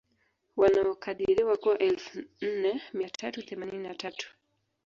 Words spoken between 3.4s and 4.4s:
themanini na tatu